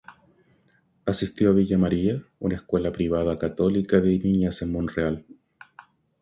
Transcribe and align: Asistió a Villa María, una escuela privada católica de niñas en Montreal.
Asistió 1.05 1.51
a 1.51 1.53
Villa 1.53 1.77
María, 1.77 2.23
una 2.39 2.55
escuela 2.55 2.91
privada 2.91 3.37
católica 3.37 4.01
de 4.01 4.17
niñas 4.17 4.63
en 4.63 4.71
Montreal. 4.71 5.27